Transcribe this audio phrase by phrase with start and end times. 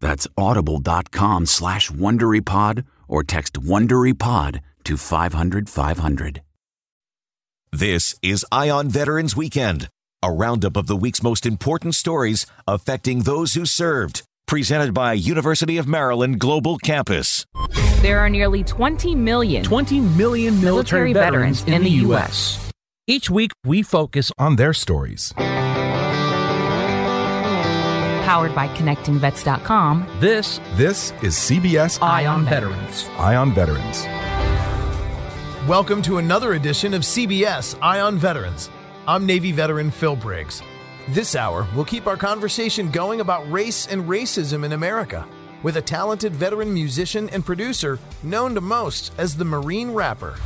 [0.00, 6.42] That's audible.com slash WonderyPod or text WonderyPod to 500 500.
[7.72, 9.88] This is Eye on Veterans Weekend,
[10.22, 14.22] a roundup of the week's most important stories affecting those who served.
[14.46, 17.44] Presented by University of Maryland Global Campus.
[18.00, 22.70] There are nearly 20 million 20 million military, military veterans, veterans in the U.S.
[23.06, 25.34] Each week, we focus on their stories.
[28.28, 30.06] Powered by ConnectingVets.com.
[30.20, 33.08] This This is CBS Eye on Veterans.
[33.16, 34.04] Eye on Veterans.
[35.66, 38.68] Welcome to another edition of CBS Eye on Veterans.
[39.06, 40.60] I'm Navy veteran Phil Briggs.
[41.08, 45.26] This hour, we'll keep our conversation going about race and racism in America
[45.62, 50.36] with a talented veteran musician and producer known to most as the Marine Rapper.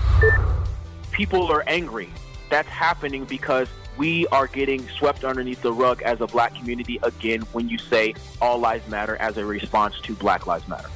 [1.11, 2.11] people are angry.
[2.49, 3.67] That's happening because
[3.97, 8.15] we are getting swept underneath the rug as a black community again when you say
[8.41, 10.89] all lives matter as a response to Black Lives Matter.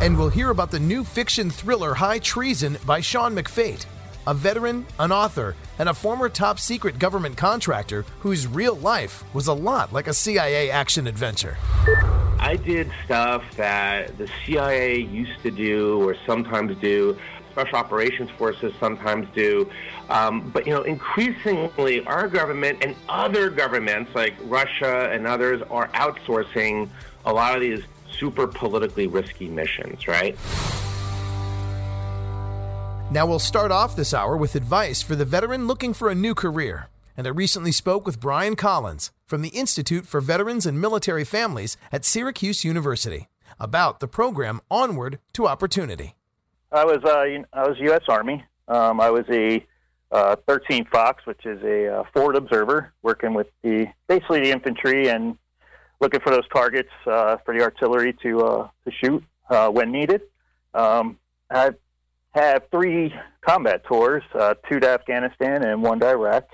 [0.00, 3.84] And we'll hear about the new fiction thriller High Treason by Sean McFate,
[4.26, 9.46] a veteran, an author, and a former top secret government contractor whose real life was
[9.48, 11.58] a lot like a CIA action adventure.
[12.38, 17.18] I did stuff that the CIA used to do or sometimes do,
[17.50, 19.70] special operations forces sometimes do.
[20.08, 25.88] Um, but, you know, increasingly our government and other governments like Russia and others are
[25.88, 26.88] outsourcing
[27.24, 27.82] a lot of these
[28.18, 30.36] super politically risky missions, right?
[33.12, 36.34] Now we'll start off this hour with advice for the veteran looking for a new
[36.34, 36.88] career.
[37.16, 41.76] And I recently spoke with Brian Collins from the Institute for Veterans and Military Families
[41.92, 43.28] at Syracuse University
[43.58, 46.14] about the program Onward to Opportunity.
[46.72, 48.02] I was uh, I was U.S.
[48.08, 48.44] Army.
[48.68, 49.64] Um, I was a
[50.12, 55.08] uh, 13 Fox, which is a uh, forward observer, working with the basically the infantry
[55.08, 55.36] and
[56.00, 60.22] looking for those targets uh, for the artillery to uh, to shoot uh, when needed.
[60.74, 61.18] Um,
[61.50, 61.70] I
[62.32, 66.48] have three combat tours: uh, two to Afghanistan and one to Iraq.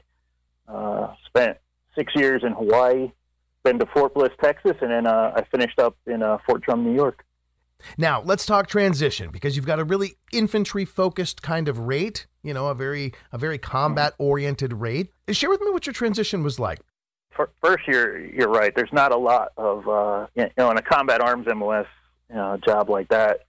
[0.66, 1.58] Uh, spent
[1.94, 3.12] six years in Hawaii,
[3.64, 6.84] been to Fort Bliss, Texas, and then uh, I finished up in uh, Fort Drum,
[6.84, 7.24] New York.
[7.98, 12.54] Now, let's talk transition because you've got a really infantry focused kind of rate, you
[12.54, 15.12] know, a very a very combat oriented rate.
[15.30, 16.80] Share with me what your transition was like.
[17.62, 18.74] First, you're you're right.
[18.74, 21.86] There's not a lot of uh, you know in a combat arms MOS
[22.28, 23.40] you know, job like that.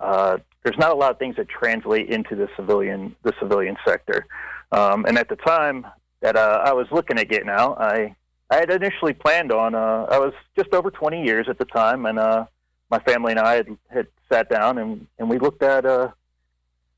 [0.00, 4.26] Uh, there's not a lot of things that translate into the civilian the civilian sector.
[4.72, 5.86] Um, and at the time
[6.20, 8.14] that uh, I was looking at getting out, I
[8.50, 12.06] I had initially planned on uh, I was just over 20 years at the time,
[12.06, 12.46] and uh,
[12.90, 16.10] my family and I had, had sat down and, and we looked at uh,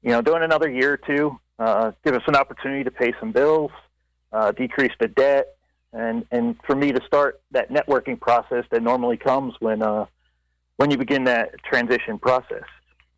[0.02, 3.32] you know doing another year or two, uh, give us an opportunity to pay some
[3.32, 3.70] bills,
[4.32, 5.56] uh, decrease the debt,
[5.92, 10.06] and and for me to start that networking process that normally comes when uh,
[10.76, 12.64] when you begin that transition process.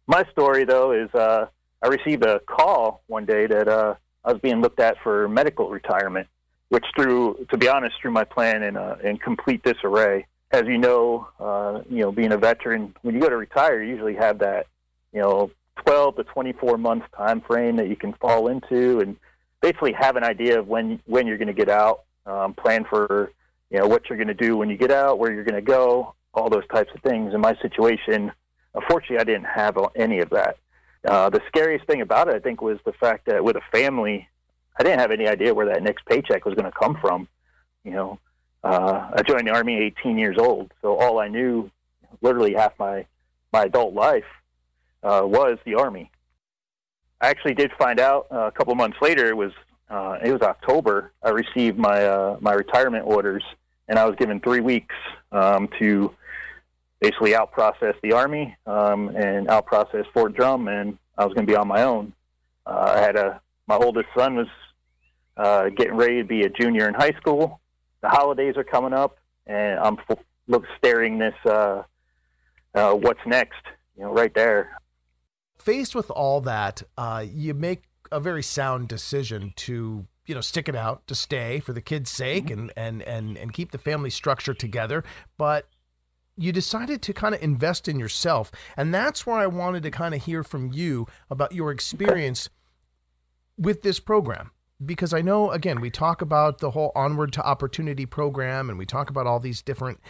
[0.07, 1.47] My story though is uh,
[1.83, 3.95] I received a call one day that uh,
[4.25, 6.29] I was being looked at for medical retirement,
[6.69, 10.27] which threw, to be honest, threw my plan in uh, in complete disarray.
[10.52, 13.91] As you know, uh, you know, being a veteran, when you go to retire, you
[13.91, 14.67] usually have that
[15.12, 15.50] you know
[15.85, 19.17] 12 to 24 months time frame that you can fall into, and
[19.61, 23.32] basically have an idea of when when you're going to get out, um, plan for
[23.70, 25.62] you know what you're going to do when you get out, where you're going to
[25.62, 27.32] go, all those types of things.
[27.35, 28.32] In my situation,
[28.75, 30.56] unfortunately, I didn't have any of that.
[31.06, 34.29] Uh, the scariest thing about it, I think, was the fact that with a family,
[34.79, 37.29] I didn't have any idea where that next paycheck was going to come from.
[37.85, 38.19] You know,
[38.62, 41.71] uh, I joined the army 18 years old, so all I knew,
[42.21, 43.07] literally half my
[43.53, 44.25] my adult life,
[45.03, 46.11] uh, was the army.
[47.21, 49.27] I actually did find out uh, a couple months later.
[49.27, 49.53] It was
[49.89, 51.12] uh, it was October.
[51.23, 53.45] I received my uh, my retirement orders,
[53.89, 54.95] and I was given three weeks
[55.33, 56.15] um, to
[57.01, 61.47] basically out process the army um, and out process Fort Drum, and I was going
[61.47, 62.12] to be on my own.
[62.67, 64.49] Uh, I had a my oldest son was
[65.37, 67.61] uh, getting ready to be a junior in high school.
[68.02, 70.19] The holidays are coming up, and I'm f-
[70.49, 71.82] look staring this uh,
[72.75, 73.62] uh, what's next,
[73.97, 74.81] you know, right there.
[75.58, 80.69] Faced with all that, uh, you make a very sound decision to you know stick
[80.69, 82.61] it out to stay for the kids' sake mm-hmm.
[82.61, 85.05] and and and and keep the family structure together,
[85.37, 85.69] but
[86.37, 88.50] you decided to kind of invest in yourself.
[88.76, 92.49] And that's where I wanted to kind of hear from you about your experience
[93.58, 94.50] with this program.
[94.85, 98.87] Because I know, again, we talk about the whole Onward to Opportunity program and we
[98.87, 100.00] talk about all these different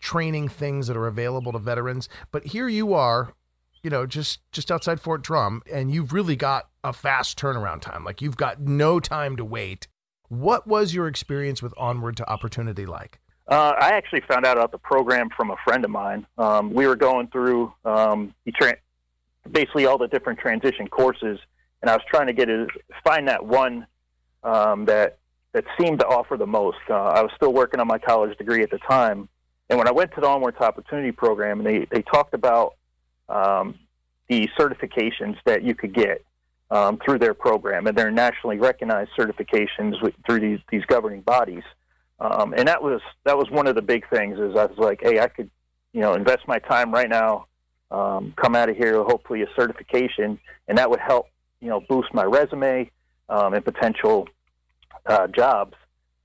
[0.00, 2.08] training things that are available to veterans.
[2.30, 3.34] But here you are,
[3.82, 8.04] you know, just just outside Fort Drum, and you've really got a fast turnaround time.
[8.04, 9.88] Like you've got no time to wait.
[10.28, 13.18] What was your experience with Onward to Opportunity like?
[13.48, 16.26] Uh, I actually found out about the program from a friend of mine.
[16.36, 18.34] Um, we were going through um,
[19.50, 21.38] basically all the different transition courses,
[21.80, 22.66] and I was trying to get a,
[23.02, 23.86] find that one
[24.42, 25.18] um, that
[25.52, 26.78] that seemed to offer the most.
[26.88, 29.28] Uh, I was still working on my college degree at the time,
[29.68, 32.74] and when I went to the Onward Opportunity program, and they they talked about
[33.28, 33.74] um,
[34.28, 36.24] the certifications that you could get
[36.70, 41.64] um, through their program, and they're nationally recognized certifications with, through these these governing bodies.
[42.20, 44.38] Um, and that was that was one of the big things.
[44.38, 45.50] Is I was like, hey, I could,
[45.92, 47.46] you know, invest my time right now,
[47.90, 51.28] um, come out of here, hopefully a certification, and that would help,
[51.60, 52.90] you know, boost my resume
[53.28, 54.28] um, and potential
[55.06, 55.74] uh, jobs.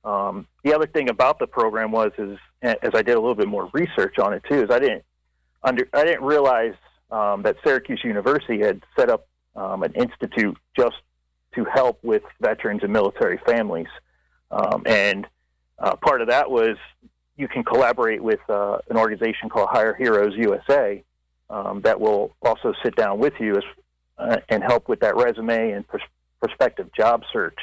[0.03, 3.47] Um, the other thing about the program was, is as I did a little bit
[3.47, 5.03] more research on it too, is I didn't
[5.63, 6.75] under I didn't realize
[7.11, 10.95] um, that Syracuse University had set up um, an institute just
[11.55, 13.87] to help with veterans and military families,
[14.85, 15.27] and
[15.79, 16.77] uh, part of that was
[17.37, 21.03] you can collaborate with uh, an organization called Hire Heroes USA
[21.49, 23.63] um, that will also sit down with you as,
[24.17, 25.85] uh, and help with that resume and
[26.43, 27.59] prospective job search.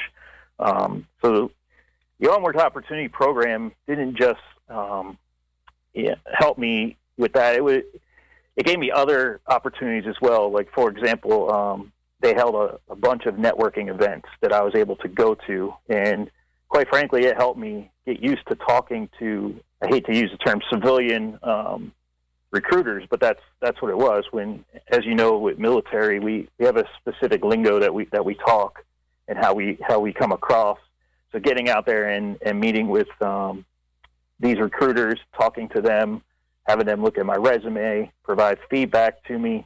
[0.59, 1.51] Um, so
[2.19, 4.39] the Onward Opportunity Program didn't just
[4.69, 5.17] um,
[6.25, 7.55] help me with that.
[7.55, 8.01] It
[8.57, 10.51] it gave me other opportunities as well.
[10.51, 11.91] Like for example, um,
[12.21, 15.73] they held a, a bunch of networking events that I was able to go to
[15.89, 16.29] and
[16.71, 19.59] quite frankly, it helped me get used to talking to.
[19.83, 21.91] I hate to use the term civilian um,
[22.51, 24.25] recruiters, but that's that's what it was.
[24.31, 28.23] When, as you know, with military, we, we have a specific lingo that we that
[28.23, 28.83] we talk
[29.27, 30.77] and how we how we come across.
[31.31, 33.63] So getting out there and, and meeting with um,
[34.39, 36.23] these recruiters, talking to them,
[36.63, 39.65] having them look at my resume, provide feedback to me.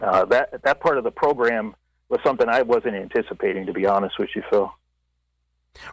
[0.00, 1.74] Uh, that that part of the program
[2.08, 4.72] was something I wasn't anticipating, to be honest with you, Phil.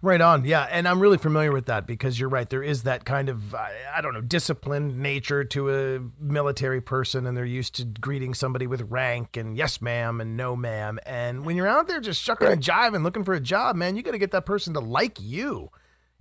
[0.02, 0.46] Right on.
[0.46, 0.68] Yeah.
[0.70, 2.50] And I'm really familiar with that because you're right.
[2.50, 7.36] There is that kind of, I don't know, disciplined nature to a military person, and
[7.36, 11.00] they're used to greeting somebody with rank and yes, ma'am, and no, ma'am.
[11.06, 14.04] And when you're out there just shucking and jiving, looking for a job, man, you
[14.04, 15.70] got to get that person to like you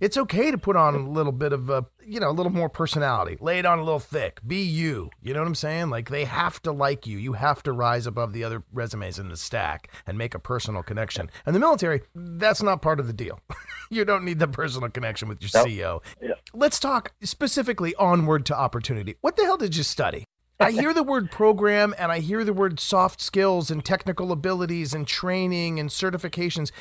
[0.03, 2.67] it's okay to put on a little bit of a, you know, a little more
[2.67, 3.37] personality.
[3.39, 4.41] Lay it on a little thick.
[4.45, 5.09] Be you.
[5.21, 5.91] You know what I'm saying?
[5.91, 7.17] Like they have to like you.
[7.17, 10.83] You have to rise above the other resumes in the stack and make a personal
[10.83, 11.31] connection.
[11.45, 13.39] And the military, that's not part of the deal.
[13.89, 15.65] you don't need the personal connection with your yep.
[15.65, 16.03] CEO.
[16.21, 16.39] Yep.
[16.53, 19.15] Let's talk specifically onward to opportunity.
[19.21, 20.25] What the hell did you study?
[20.59, 24.93] I hear the word program and I hear the word soft skills and technical abilities
[24.93, 26.71] and training and certifications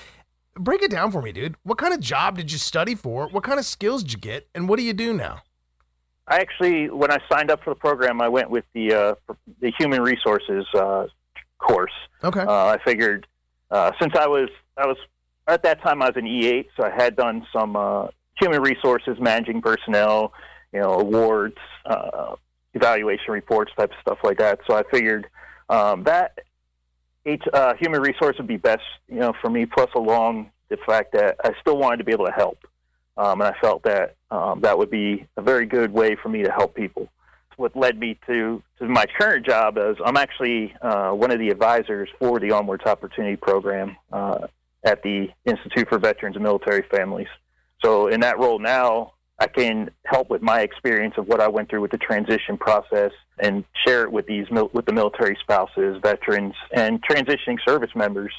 [0.55, 1.57] break it down for me, dude.
[1.63, 3.29] What kind of job did you study for?
[3.29, 4.49] What kind of skills did you get?
[4.55, 5.43] And what do you do now?
[6.29, 9.73] I actually, when I signed up for the program, I went with the uh, the
[9.79, 11.07] human resources uh,
[11.59, 11.93] course.
[12.23, 12.41] Okay.
[12.41, 13.27] Uh, I figured
[13.71, 14.97] uh, since I was I was
[15.49, 18.07] at that time I was an E eight, so I had done some uh,
[18.41, 20.33] human resources, managing personnel,
[20.73, 22.37] you know, awards, uh,
[22.75, 24.61] evaluation reports, type of stuff like that.
[24.67, 25.27] So I figured
[25.69, 26.39] um, that
[27.25, 29.67] H, uh, human resource would be best, you know, for me.
[29.67, 32.59] Plus, along the fact that I still wanted to be able to help,
[33.17, 36.43] um, and I felt that um, that would be a very good way for me
[36.43, 37.09] to help people.
[37.57, 41.50] what led me to, to my current job is I'm actually uh, one of the
[41.50, 44.47] advisors for the Onward to Opportunity program uh,
[44.85, 47.29] at the Institute for Veterans and Military Families.
[47.85, 51.69] So in that role now, I can help with my experience of what I went
[51.69, 56.55] through with the transition process and share it with these with the military spouses, veterans,
[56.73, 58.33] and transitioning service members.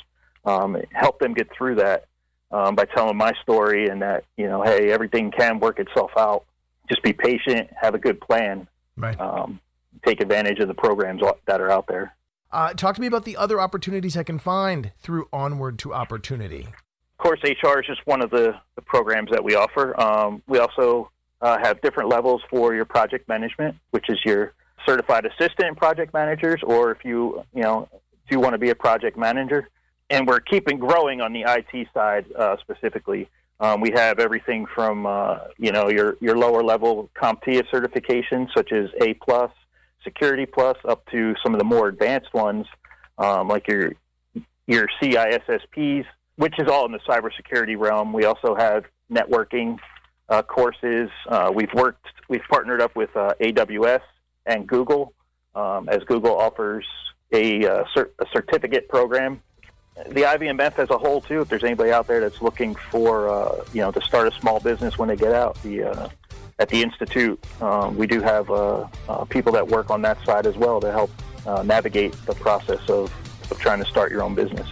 [0.45, 2.05] Um, help them get through that
[2.51, 6.45] um, by telling my story and that you know, hey, everything can work itself out.
[6.89, 9.19] Just be patient, have a good plan, right?
[9.19, 9.59] Um,
[10.05, 12.15] take advantage of the programs that are out there.
[12.51, 16.67] Uh, talk to me about the other opportunities I can find through Onward to Opportunity.
[17.23, 19.97] Of course, HR is just one of the, the programs that we offer.
[19.97, 24.51] Um, we also uh, have different levels for your project management, which is your
[24.85, 28.75] certified assistant project managers, or if you you know if you want to be a
[28.75, 29.69] project manager.
[30.09, 33.29] And we're keeping growing on the IT side uh, specifically.
[33.61, 38.73] Um, we have everything from uh, you know your your lower level CompTIA certifications such
[38.73, 39.51] as A plus,
[40.03, 42.65] Security Plus, up to some of the more advanced ones
[43.17, 43.93] um, like your
[44.67, 48.13] your CISSPs, which is all in the cybersecurity realm.
[48.13, 49.79] We also have networking
[50.29, 51.09] uh, courses.
[51.27, 54.01] Uh, we've worked, we've partnered up with uh, AWS
[54.45, 55.13] and Google,
[55.55, 56.85] um, as Google offers
[57.31, 59.41] a, uh, a certificate program
[60.07, 61.41] the IVMF as a whole too.
[61.41, 64.59] If there's anybody out there that's looking for uh, you know to start a small
[64.59, 66.09] business when they get out, the uh,
[66.57, 68.47] at the institute um, we do have
[69.29, 71.11] people that work on that side as well to help
[71.63, 73.13] navigate the process of,
[73.51, 74.67] of trying to start your own business.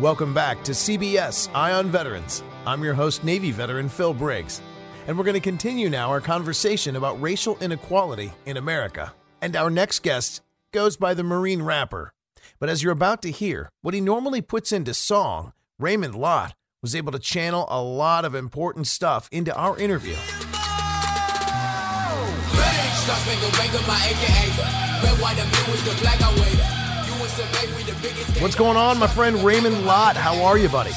[0.00, 2.42] Welcome back to CBS Eye on Veterans.
[2.66, 4.60] I'm your host, Navy veteran Phil Briggs.
[5.06, 9.12] And we're going to continue now our conversation about racial inequality in America.
[9.42, 10.40] And our next guest
[10.72, 12.14] goes by the Marine Rapper.
[12.58, 16.94] But as you're about to hear, what he normally puts into song, Raymond Lott was
[16.94, 20.14] able to channel a lot of important stuff into our interview.
[28.40, 30.16] What's going on, my friend Raymond Lott?
[30.16, 30.92] How are you, buddy?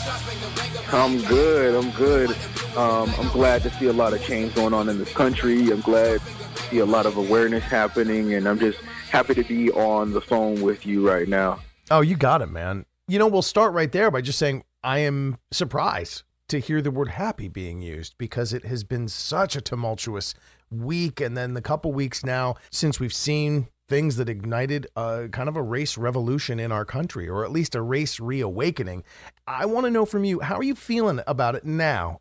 [0.89, 1.75] I'm good.
[1.75, 2.29] I'm good.
[2.77, 5.69] Um, I'm glad to see a lot of change going on in this country.
[5.69, 8.79] I'm glad to see a lot of awareness happening, and I'm just
[9.09, 11.59] happy to be on the phone with you right now.
[11.91, 12.85] Oh, you got it, man.
[13.07, 16.91] You know, we'll start right there by just saying I am surprised to hear the
[16.91, 20.33] word happy being used because it has been such a tumultuous
[20.69, 25.47] week and then the couple weeks now since we've seen things that ignited a kind
[25.47, 29.03] of a race revolution in our country or at least a race reawakening.
[29.47, 32.19] I want to know from you, how are you feeling about it now?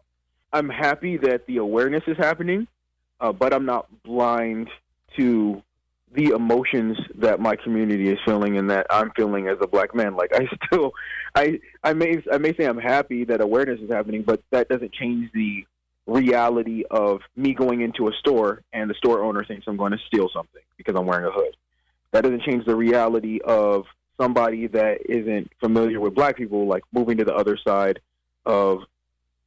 [0.53, 2.67] I'm happy that the awareness is happening,
[3.21, 4.71] uh, but I'm not blind
[5.17, 5.63] to
[6.13, 10.17] the emotions that my community is feeling and that I'm feeling as a black man.
[10.17, 10.93] Like I still,
[11.35, 14.93] I I may I may say I'm happy that awareness is happening, but that doesn't
[14.93, 15.67] change the
[16.07, 19.99] reality of me going into a store and the store owner thinks I'm going to
[20.07, 21.57] steal something because I'm wearing a hood.
[22.13, 23.85] That doesn't change the reality of
[24.19, 28.01] somebody that isn't familiar with black people, like moving to the other side
[28.45, 28.83] of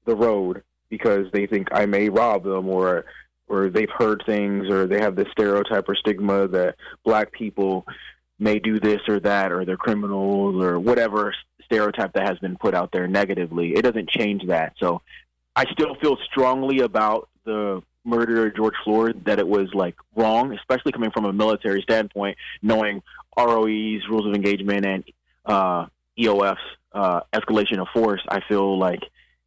[0.05, 3.05] the road because they think I may rob them or
[3.47, 7.85] or they've heard things or they have this stereotype or stigma that black people
[8.37, 11.33] may do this or that or they're criminals or whatever
[11.65, 13.73] stereotype that has been put out there negatively.
[13.73, 14.73] It doesn't change that.
[14.79, 15.01] So
[15.59, 20.53] I still feel strongly about the murder of George Floyd that it was like wrong,
[20.53, 23.03] especially coming from a military standpoint, knowing
[23.37, 25.03] ROE's rules of engagement and
[25.45, 25.87] uh,
[26.17, 26.61] EOF's
[26.93, 28.21] uh, escalation of force.
[28.29, 29.01] I feel like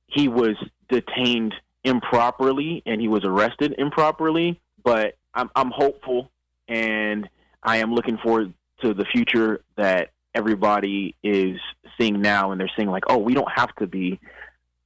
[0.07, 0.54] he was
[0.90, 6.31] detained improperly and he was arrested improperly, but I'm, I'm hopeful
[6.69, 7.26] and
[7.62, 8.52] I am looking forward
[8.83, 11.59] to the future that everybody is
[11.99, 14.21] seeing now and they're seeing like, oh, we don't have to be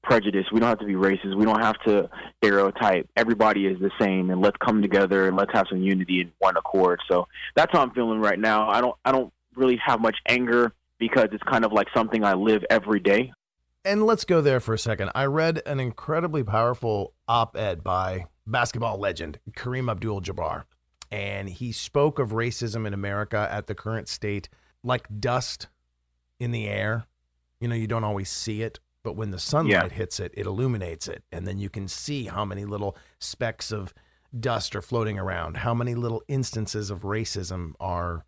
[0.07, 0.47] prejudice.
[0.53, 1.37] We don't have to be racist.
[1.37, 2.09] We don't have to
[2.43, 3.09] stereotype.
[3.17, 6.57] Everybody is the same, and let's come together and let's have some unity in one
[6.57, 7.01] accord.
[7.11, 8.69] So that's how I'm feeling right now.
[8.69, 12.35] I don't I don't really have much anger because it's kind of like something I
[12.35, 13.33] live every day.
[13.85, 15.11] And let's go there for a second.
[15.15, 20.65] I read an incredibly powerful op-ed by basketball legend Kareem Abdul-Jabbar,
[21.13, 24.49] and he spoke of racism in America at the current state
[24.83, 25.69] like dust
[26.41, 27.07] in the air.
[27.61, 29.89] You know, you don't always see it but when the sunlight yeah.
[29.89, 31.23] hits it, it illuminates it.
[31.31, 33.95] And then you can see how many little specks of
[34.37, 38.25] dust are floating around, how many little instances of racism are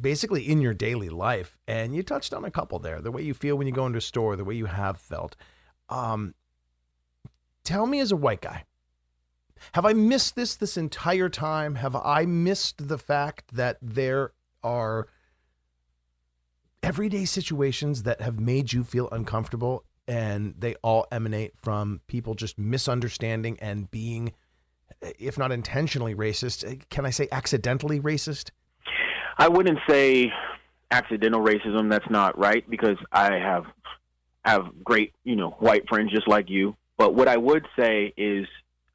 [0.00, 1.58] basically in your daily life.
[1.68, 3.98] And you touched on a couple there the way you feel when you go into
[3.98, 5.36] a store, the way you have felt.
[5.90, 6.34] Um,
[7.62, 8.64] tell me, as a white guy,
[9.72, 11.74] have I missed this this entire time?
[11.74, 15.08] Have I missed the fact that there are
[16.84, 22.58] everyday situations that have made you feel uncomfortable and they all emanate from people just
[22.58, 24.32] misunderstanding and being
[25.18, 28.50] if not intentionally racist can i say accidentally racist
[29.36, 30.32] I wouldn't say
[30.90, 31.90] accidental racism.
[31.90, 33.64] That's not right because I have
[34.44, 36.76] have great, you know, white friends just like you.
[36.98, 38.46] But what I would say is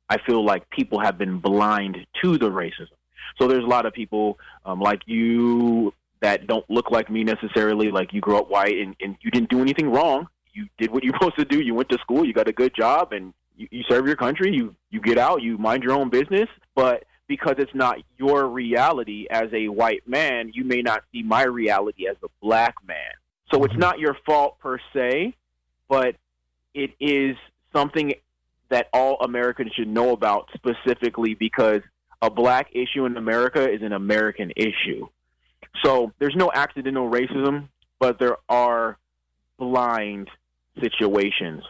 [0.07, 2.87] I feel like people have been blind to the racism.
[3.39, 7.91] So there's a lot of people um, like you that don't look like me necessarily.
[7.91, 10.27] Like you grew up white and, and you didn't do anything wrong.
[10.53, 11.61] You did what you're supposed to do.
[11.61, 12.25] You went to school.
[12.25, 14.53] You got a good job, and you, you serve your country.
[14.53, 15.41] You you get out.
[15.41, 16.49] You mind your own business.
[16.75, 21.43] But because it's not your reality as a white man, you may not see my
[21.43, 22.97] reality as a black man.
[23.53, 23.81] So it's mm-hmm.
[23.81, 25.35] not your fault per se,
[25.87, 26.15] but
[26.73, 27.35] it is
[27.73, 28.13] something
[28.69, 31.81] that all Americans should know about specifically because
[32.21, 35.07] a black issue in America is an American issue.
[35.83, 37.67] So there's no accidental racism,
[37.99, 38.97] but there are
[39.57, 40.29] blind
[40.81, 41.63] situations.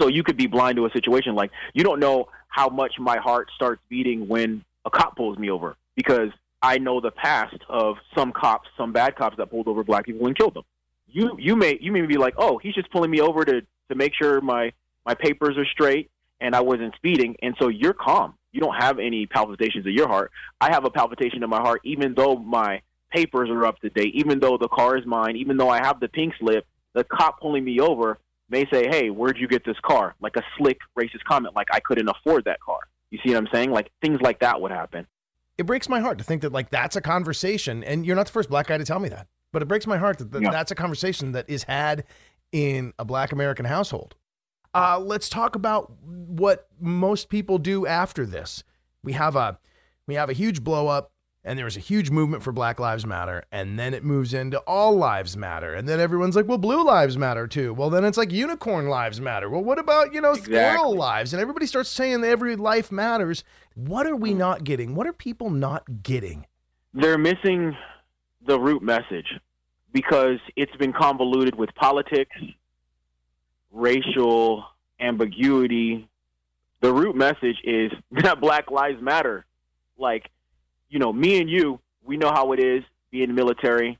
[0.00, 3.18] So you could be blind to a situation like you don't know how much my
[3.18, 6.30] heart starts beating when a cop pulls me over because
[6.62, 10.26] I know the past of some cops, some bad cops that pulled over black people
[10.26, 10.64] and killed them.
[11.08, 13.94] You you may you may be like, oh, he's just pulling me over to to
[13.94, 14.72] make sure my
[15.04, 18.34] my papers are straight and I wasn't speeding, and so you're calm.
[18.52, 20.32] You don't have any palpitations in your heart.
[20.60, 22.80] I have a palpitation in my heart, even though my
[23.10, 26.00] papers are up to date, even though the car is mine, even though I have
[26.00, 26.66] the pink slip.
[26.94, 30.42] The cop pulling me over may say, "Hey, where'd you get this car?" Like a
[30.58, 32.80] slick racist comment, like I couldn't afford that car.
[33.10, 33.70] You see what I'm saying?
[33.70, 35.06] Like things like that would happen.
[35.58, 38.32] It breaks my heart to think that like that's a conversation, and you're not the
[38.32, 39.28] first black guy to tell me that.
[39.52, 40.50] But it breaks my heart that, that Yeah.
[40.50, 42.04] that's a conversation that is had
[42.52, 44.14] in a black American household.
[44.74, 48.62] Uh, let's talk about what most people do after this.
[49.02, 49.58] We have a
[50.06, 51.12] we have a huge blow up,
[51.42, 54.58] and there was a huge movement for Black Lives Matter, and then it moves into
[54.60, 57.72] All Lives Matter, and then everyone's like, well, Blue Lives Matter too.
[57.72, 59.48] Well, then it's like Unicorn Lives Matter.
[59.48, 61.32] Well, what about you know Squirrel Lives?
[61.32, 63.42] And everybody starts saying that every life matters.
[63.74, 64.94] What are we not getting?
[64.94, 66.46] What are people not getting?
[66.92, 67.76] They're missing
[68.46, 69.38] the root message
[69.92, 72.36] because it's been convoluted with politics,
[73.70, 74.64] racial
[75.00, 76.08] ambiguity.
[76.80, 79.46] The root message is that Black Lives Matter.
[79.96, 80.30] Like,
[80.90, 83.98] you know, me and you, we know how it is being military.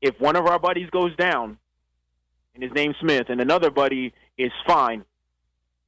[0.00, 1.58] If one of our buddies goes down,
[2.54, 5.04] and his name's Smith, and another buddy is fine,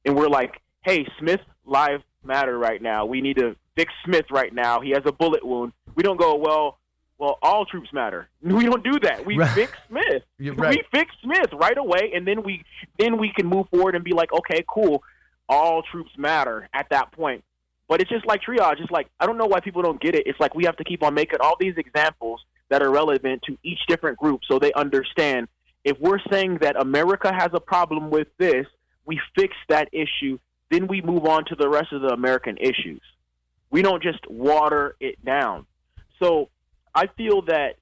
[0.05, 3.05] and we're like, "Hey, Smith, lives matter right now.
[3.05, 4.81] We need to fix Smith right now.
[4.81, 6.77] He has a bullet wound." We don't go, "Well,
[7.17, 9.25] well, all troops matter." We don't do that.
[9.25, 9.49] We Right.
[9.55, 10.23] fix Smith.
[10.57, 10.77] Right.
[10.77, 12.63] We fix Smith right away, and then we
[12.97, 15.03] then we can move forward and be like, "Okay, cool.
[15.47, 17.43] All troops matter." At that point,
[17.89, 18.79] but it's just like triage.
[18.79, 20.23] It's like I don't know why people don't get it.
[20.27, 23.57] It's like we have to keep on making all these examples that are relevant to
[23.63, 25.47] each different group so they understand.
[25.83, 28.67] If we're saying that America has a problem with this,
[29.05, 30.37] we fix that issue,
[30.69, 33.01] then we move on to the rest of the American issues.
[33.71, 35.65] We don't just water it down.
[36.21, 36.49] So
[36.93, 37.77] I feel that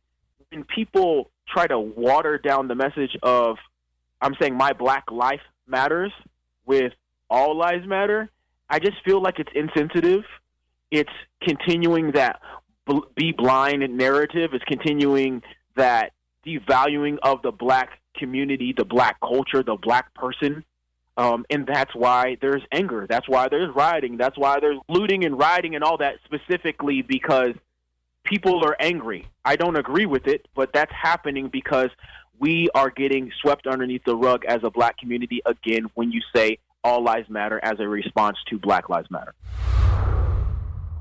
[0.52, 3.58] when people try to water down the message of,
[4.22, 6.12] I'm saying my black life matters
[6.66, 6.94] with
[7.30, 8.30] all lives matter,
[8.70, 10.24] I just feel like it's insensitive.
[10.92, 12.42] It's continuing that
[13.16, 14.54] be blind narrative.
[14.54, 15.44] It's continuing
[15.76, 16.14] that
[16.46, 20.64] devaluing of the black community, the black culture, the black person.
[21.18, 23.08] Um, and that's why there's anger.
[23.10, 24.18] That's why there's rioting.
[24.18, 27.54] That's why there's looting and rioting and all that specifically because
[28.24, 29.28] people are angry.
[29.44, 31.90] I don't agree with it, but that's happening because
[32.40, 36.60] we are getting swept underneath the rug as a black community again when you say
[36.84, 39.34] all lives matter as a response to Black Lives Matter.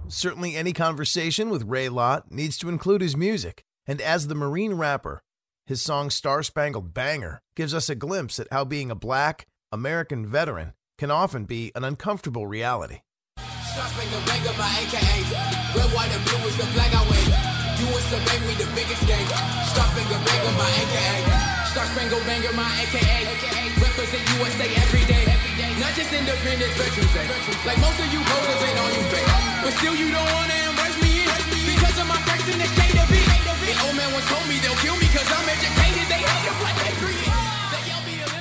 [0.08, 3.64] Certainly, any conversation with Ray Lott needs to include his music.
[3.86, 5.22] And as the Marine rapper,
[5.66, 10.26] his song Star Spangled Banger gives us a glimpse at how being a black American
[10.26, 13.00] veteran can often be an uncomfortable reality.
[13.38, 15.26] Star Spangled Banner, my AKA.
[15.74, 17.34] Red, white, and blue is the flag I wave.
[17.82, 19.26] You and Sabang, we the biggest gang.
[19.74, 21.66] Star Spangled Banner, my AKA.
[21.70, 23.26] Star Spangled Banger, my AKA.
[23.82, 25.25] Represent USA every day.
[25.76, 27.68] Not just Independence Veterans eh?
[27.68, 29.28] Like most of you posers ain't on you fake.
[29.60, 31.28] But still you don't wanna embrace me in.
[31.68, 33.20] Because of my facts in the K to B.
[33.20, 36.08] The old man once told me they'll kill me cause I'm educated.
[36.08, 36.96] They hate it, they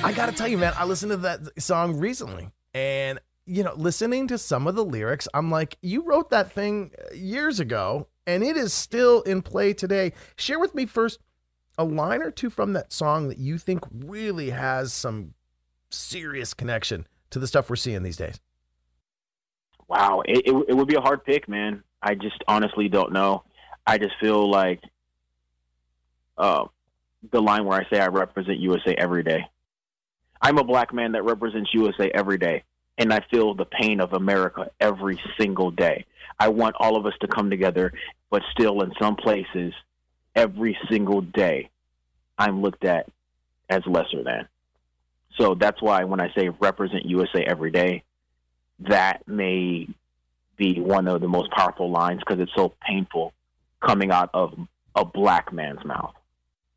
[0.06, 3.74] I got to tell you, man, I listened to that song recently and, you know,
[3.74, 8.44] listening to some of the lyrics, I'm like, you wrote that thing years ago and
[8.44, 10.12] it is still in play today.
[10.36, 11.18] Share with me first
[11.76, 15.34] a line or two from that song that you think really has some
[15.90, 18.40] serious connection to the stuff we're seeing these days.
[19.88, 21.82] Wow, it, it, it would be a hard pick, man.
[22.02, 23.44] I just honestly don't know.
[23.86, 24.80] I just feel like
[26.36, 26.64] uh,
[27.30, 29.48] the line where I say I represent USA every day.
[30.40, 32.64] I'm a black man that represents USA every day,
[32.98, 36.04] and I feel the pain of America every single day.
[36.38, 37.92] I want all of us to come together,
[38.30, 39.72] but still, in some places,
[40.34, 41.70] every single day,
[42.36, 43.08] I'm looked at
[43.70, 44.46] as lesser than.
[45.38, 48.04] So that's why when I say represent USA every day,
[48.80, 49.88] that may
[50.56, 53.32] be one of the most powerful lines because it's so painful
[53.80, 54.54] coming out of
[54.94, 56.14] a black man's mouth.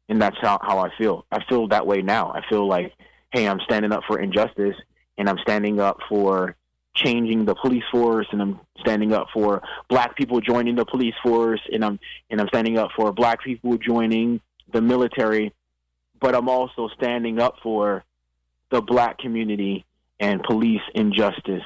[0.09, 1.25] And that's how, how I feel.
[1.31, 2.31] I feel that way now.
[2.31, 2.93] I feel like,
[3.31, 4.75] hey, I'm standing up for injustice
[5.17, 6.55] and I'm standing up for
[6.95, 11.61] changing the police force and I'm standing up for black people joining the police force
[11.71, 14.41] and I'm and I'm standing up for black people joining
[14.71, 15.53] the military,
[16.19, 18.03] but I'm also standing up for
[18.71, 19.85] the black community
[20.19, 21.63] and police injustice.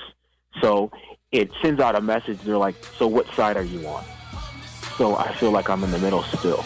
[0.62, 0.92] So
[1.32, 2.39] it sends out a message.
[2.42, 4.04] They're like, so what side are you on?
[4.98, 6.63] So I feel like I'm in the middle still.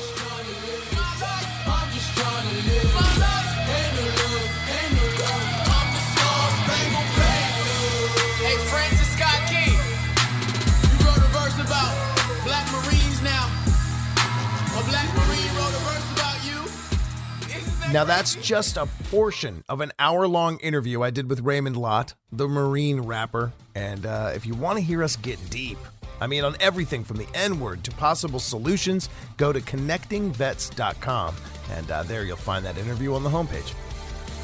[17.94, 22.16] Now, that's just a portion of an hour long interview I did with Raymond Lott,
[22.34, 23.54] the Marine rapper.
[23.76, 25.78] And uh, if you want to hear us get deep,
[26.20, 31.36] I mean, on everything from the N word to possible solutions, go to connectingvets.com.
[31.72, 33.74] And uh, there you'll find that interview on the homepage.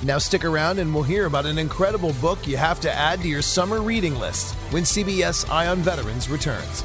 [0.04, 3.28] Now, stick around and we'll hear about an incredible book you have to add to
[3.28, 6.84] your summer reading list when CBS Eye on Veterans returns.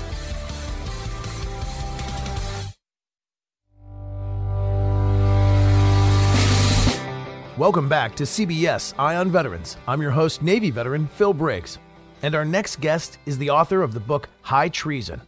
[7.58, 9.78] Welcome back to CBS Eye on Veterans.
[9.88, 11.78] I'm your host, Navy veteran Phil Briggs.
[12.22, 15.20] And our next guest is the author of the book High Treason.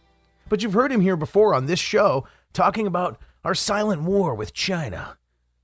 [0.47, 4.53] But you've heard him here before on this show talking about our silent war with
[4.53, 5.17] China,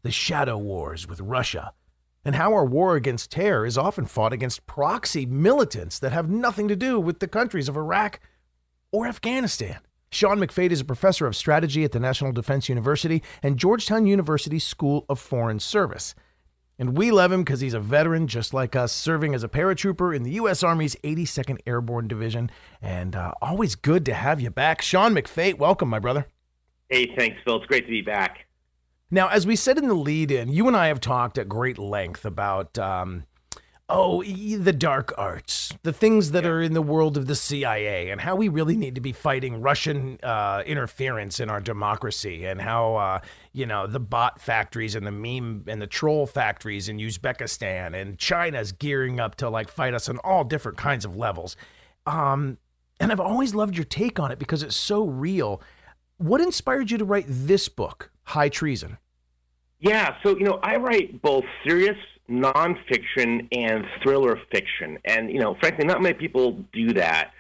[0.03, 1.71] the shadow wars with Russia,
[2.25, 6.67] and how our war against terror is often fought against proxy militants that have nothing
[6.67, 8.19] to do with the countries of Iraq
[8.91, 9.77] or Afghanistan.
[10.12, 14.60] Sean McFate is a professor of strategy at the National Defense University and Georgetown University
[14.60, 16.13] School of Foreign Service.
[16.79, 20.15] And we love him because he's a veteran just like us, serving as a paratrooper
[20.15, 20.61] in the U.S.
[20.61, 22.51] Army's 82nd Airborne Division.
[22.81, 24.83] And uh, always good to have you back.
[24.83, 26.27] Sean McFate, welcome, my brother.
[26.89, 27.57] Hey, thanks, Phil.
[27.57, 28.45] It's great to be back.
[29.09, 31.77] Now, as we said in the lead in, you and I have talked at great
[31.79, 33.23] length about, um,
[33.89, 38.19] oh, the dark arts, the things that are in the world of the CIA, and
[38.19, 42.95] how we really need to be fighting Russian uh, interference in our democracy, and how,
[42.95, 43.19] uh,
[43.54, 48.17] you know, the bot factories and the meme and the troll factories in Uzbekistan, and
[48.17, 51.56] China's gearing up to like fight us on all different kinds of levels.
[52.06, 52.58] Um,
[53.00, 55.62] and I've always loved your take on it because it's so real.
[56.17, 58.97] What inspired you to write this book, High Treason?
[59.80, 61.97] Yeah, so you know, I write both serious
[62.29, 67.31] nonfiction and thriller fiction, and you know, frankly, not many people do that.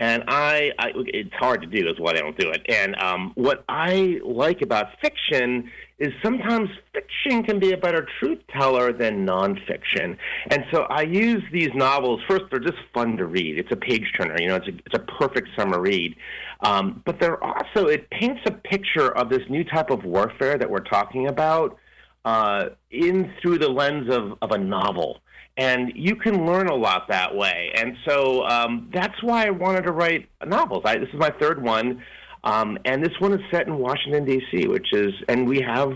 [0.00, 1.84] And I, I it's hard to do.
[1.84, 2.66] That's why they don't do it.
[2.68, 8.40] And um, what I like about fiction is sometimes fiction can be a better truth
[8.52, 10.16] teller than nonfiction.
[10.50, 12.20] And so I use these novels.
[12.28, 13.56] First, they're just fun to read.
[13.56, 14.34] It's a page turner.
[14.40, 16.16] You know, it's a, it's a perfect summer read.
[16.60, 20.68] Um, but they're also it paints a picture of this new type of warfare that
[20.68, 21.78] we're talking about
[22.24, 25.20] uh, in through the lens of, of a novel.
[25.56, 27.72] And you can learn a lot that way.
[27.76, 30.82] And so um, that's why I wanted to write novels.
[30.84, 32.02] I, this is my third one.
[32.42, 35.92] Um, and this one is set in Washington, D.C., which is, and we have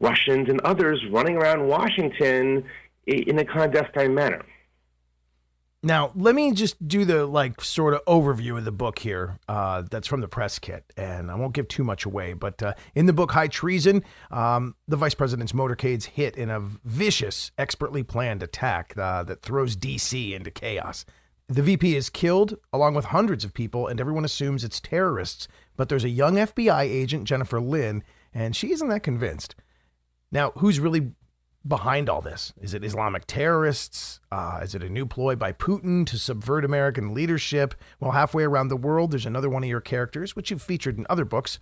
[0.00, 2.64] Russians and others running around Washington
[3.06, 4.44] in a clandestine manner.
[5.82, 9.38] Now, let me just do the like sort of overview of the book here.
[9.48, 12.32] Uh, that's from the press kit, and I won't give too much away.
[12.32, 16.60] But uh, in the book, High Treason, um, the vice president's motorcades hit in a
[16.84, 20.34] vicious, expertly planned attack uh, that throws D.C.
[20.34, 21.04] into chaos.
[21.46, 25.46] The VP is killed along with hundreds of people, and everyone assumes it's terrorists.
[25.76, 28.02] But there's a young FBI agent, Jennifer Lynn,
[28.34, 29.54] and she isn't that convinced.
[30.32, 31.12] Now, who's really
[31.68, 32.52] behind all this?
[32.60, 34.20] Is it Islamic terrorists?
[34.32, 37.74] Uh, is it a new ploy by Putin to subvert American leadership?
[38.00, 41.06] Well, halfway around the world, there's another one of your characters, which you've featured in
[41.08, 41.58] other books,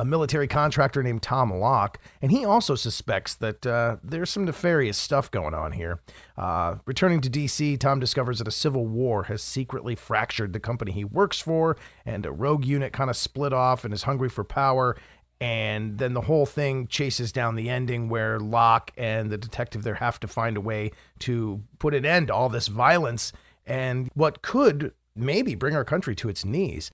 [0.00, 4.96] a military contractor named Tom Locke, and he also suspects that uh, there's some nefarious
[4.96, 6.00] stuff going on here.
[6.38, 10.92] Uh, returning to DC, Tom discovers that a civil war has secretly fractured the company
[10.92, 14.42] he works for, and a rogue unit kind of split off and is hungry for
[14.42, 14.96] power.
[15.40, 19.94] And then the whole thing chases down the ending where Locke and the detective there
[19.94, 23.32] have to find a way to put an end to all this violence
[23.64, 26.90] and what could maybe bring our country to its knees.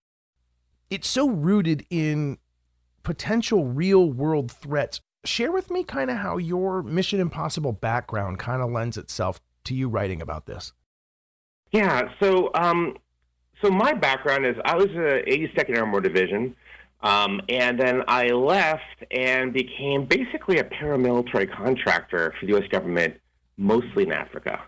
[0.90, 2.38] It's so rooted in
[3.02, 5.00] potential real world threats.
[5.24, 9.74] Share with me kind of how your Mission Impossible background kind of lends itself to
[9.74, 10.72] you writing about this.
[11.72, 12.96] Yeah, so um,
[13.62, 16.54] so my background is I was a 82nd Airborne Division,
[17.06, 22.66] um, and then I left and became basically a paramilitary contractor for the U.S.
[22.68, 23.20] government,
[23.56, 24.60] mostly in Africa.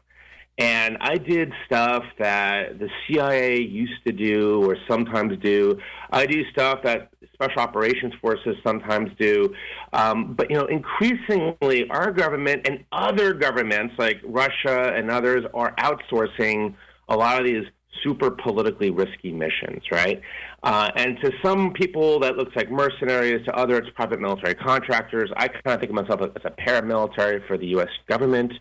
[0.56, 5.80] And I did stuff that the CIA used to do or sometimes do.
[6.10, 9.52] I do stuff that special operations forces sometimes do.
[9.92, 15.74] Um, but, you know, increasingly our government and other governments like Russia and others are
[15.76, 16.74] outsourcing
[17.08, 17.64] a lot of these
[18.02, 20.20] super politically risky missions, right?
[20.62, 23.44] Uh, and to some people, that looks like mercenaries.
[23.46, 25.30] To others, it's private military contractors.
[25.36, 27.88] I kind of think of myself as a paramilitary for the U.S.
[28.08, 28.52] government.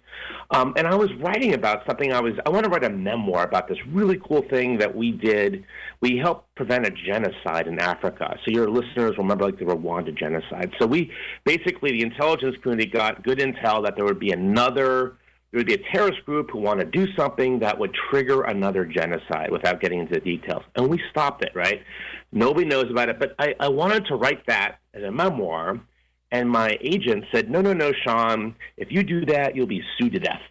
[0.52, 2.14] Um, and I was writing about something.
[2.14, 5.12] I was I want to write a memoir about this really cool thing that we
[5.12, 5.66] did.
[6.02, 8.38] We helped prevent a genocide in Africa.
[8.46, 10.74] So your listeners will remember like the Rwanda genocide.
[10.80, 11.12] So we
[11.46, 15.18] basically the intelligence community got good intel that there would be another
[15.52, 18.86] there would be a terrorist group who want to do something that would trigger another
[18.86, 20.64] genocide without getting into the details.
[20.76, 21.82] And we stopped it, right?
[22.34, 23.18] Nobody knows about it.
[23.20, 25.80] But I, I wanted to write that as a memoir.
[26.32, 30.12] And my agent said, no, no, no, Sean, if you do that, you'll be sued
[30.14, 30.42] to death.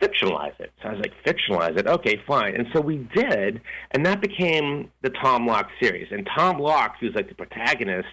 [0.00, 0.72] Fictionalize it.
[0.82, 1.86] So I was like, fictionalize it.
[1.86, 2.54] Okay, fine.
[2.54, 3.60] And so we did.
[3.90, 6.08] And that became the Tom Locke series.
[6.10, 8.08] And Tom Locke, who's like the protagonist,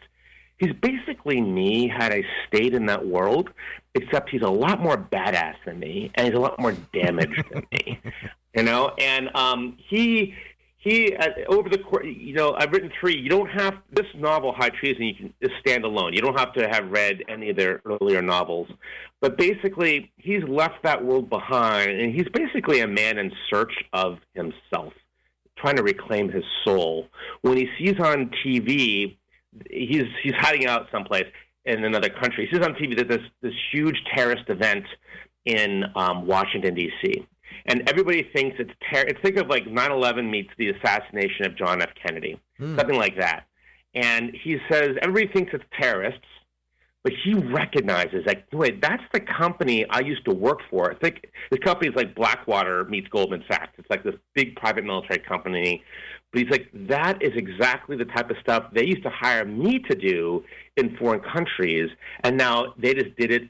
[0.63, 3.49] he's basically me had I stayed in that world,
[3.95, 7.65] except he's a lot more badass than me, and he's a lot more damaged than
[7.71, 7.99] me,
[8.55, 8.93] you know.
[8.97, 10.33] And um, he
[10.77, 13.17] he uh, over the course, you know, I've written three.
[13.17, 15.03] You don't have this novel, High Treason.
[15.03, 16.13] You can stand alone.
[16.13, 18.69] You don't have to have read any of their earlier novels.
[19.21, 24.19] But basically, he's left that world behind, and he's basically a man in search of
[24.33, 24.93] himself,
[25.57, 27.07] trying to reclaim his soul.
[27.41, 29.17] When he sees on TV
[29.69, 31.25] he's he's hiding out someplace
[31.65, 32.47] in another country.
[32.49, 34.85] He sees on TV that this this huge terrorist event
[35.45, 37.25] in um, Washington D.C.
[37.65, 39.05] And everybody thinks it's terror.
[39.07, 41.89] It's think of like 9/11 meets the assassination of John F.
[42.05, 42.77] Kennedy, Hmm.
[42.77, 43.45] something like that.
[43.95, 46.25] And he says everybody thinks it's terrorists,
[47.03, 50.91] but he recognizes like, wait, that's the company I used to work for.
[50.91, 53.71] It's like this company is like Blackwater meets Goldman Sachs.
[53.77, 55.83] It's like this big private military company.
[56.33, 59.79] But he's like, that is exactly the type of stuff they used to hire me
[59.87, 60.43] to do
[60.75, 61.89] in foreign countries,
[62.23, 63.43] and now they just did it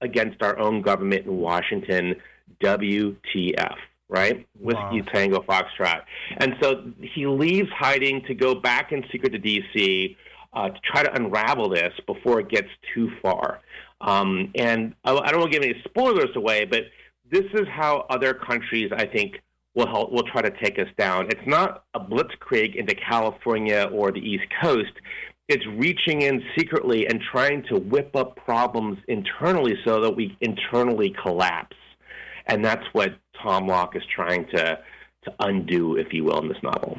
[0.00, 2.14] against our own government in Washington.
[2.62, 3.76] WTF,
[4.08, 4.46] right?
[4.58, 6.02] Whiskey Tango Foxtrot.
[6.38, 10.16] And so he leaves hiding to go back in secret to D.C.
[10.52, 13.60] Uh, to try to unravel this before it gets too far.
[14.00, 16.84] Um, and I, I don't want to give any spoilers away, but
[17.30, 19.40] this is how other countries, I think,
[19.74, 21.26] will help, will try to take us down.
[21.28, 24.92] It's not a blitzkrieg into California or the East Coast.
[25.48, 31.14] It's reaching in secretly and trying to whip up problems internally so that we internally
[31.22, 31.76] collapse.
[32.46, 34.78] And that's what Tom Locke is trying to
[35.24, 36.96] to undo, if you will, in this novel.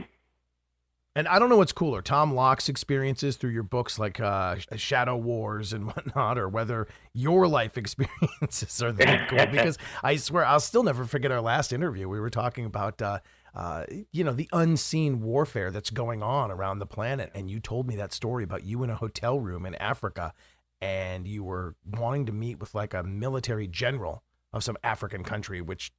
[1.13, 5.17] And I don't know what's cooler, Tom Locke's experiences through your books like uh, Shadow
[5.17, 9.45] Wars and whatnot, or whether your life experiences are that cool.
[9.51, 12.07] Because I swear, I'll still never forget our last interview.
[12.07, 13.19] We were talking about, uh,
[13.53, 17.29] uh, you know, the unseen warfare that's going on around the planet.
[17.35, 20.33] And you told me that story about you in a hotel room in Africa
[20.79, 25.61] and you were wanting to meet with like a military general of some African country,
[25.61, 25.91] which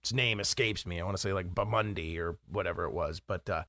[0.00, 1.00] its name escapes me.
[1.00, 3.20] I want to say like Bamundi or whatever it was.
[3.20, 3.64] But, uh,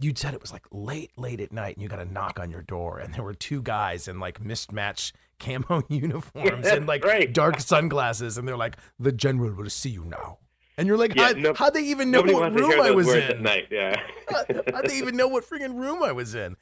[0.00, 2.50] you'd said it was like late, late at night, and you got a knock on
[2.50, 7.60] your door, and there were two guys in like mismatched camo uniforms and like dark
[7.60, 10.38] sunglasses, and they're like, "The general will see you now."
[10.78, 13.22] And you're like, Yeah, how, no- how'd they even know what room I was in?
[13.22, 13.68] at night.
[13.70, 13.96] Yeah.
[14.28, 16.56] how'd they even know what freaking room I was in?